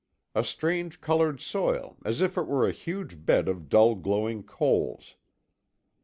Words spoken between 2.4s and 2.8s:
were a